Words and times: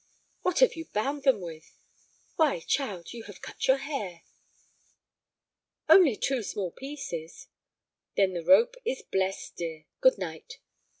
"What 0.41 0.61
have 0.61 0.75
you 0.75 0.85
bound 0.87 1.21
them 1.25 1.39
with? 1.41 1.77
Why, 2.35 2.61
child, 2.61 3.13
you 3.13 3.25
have 3.25 3.39
cut 3.43 3.67
your 3.67 3.77
hair!" 3.77 4.23
"Only 5.87 6.15
two 6.15 6.41
small 6.41 6.71
pieces." 6.71 7.45
"Then 8.17 8.33
the 8.33 8.43
rope 8.43 8.77
is 8.83 9.03
blessed, 9.03 9.57
dear. 9.57 9.85
Good 9.99 10.17
night." 10.17 10.57